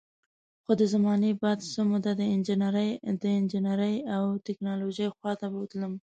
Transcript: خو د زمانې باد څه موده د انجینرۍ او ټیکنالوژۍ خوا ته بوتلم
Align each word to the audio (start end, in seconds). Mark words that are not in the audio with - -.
خو 0.63 0.71
د 0.81 0.83
زمانې 0.93 1.31
باد 1.41 1.59
څه 1.73 1.79
موده 1.89 2.11
د 2.17 2.21
انجینرۍ 3.43 3.95
او 4.15 4.23
ټیکنالوژۍ 4.45 5.07
خوا 5.15 5.31
ته 5.39 5.47
بوتلم 5.53 5.93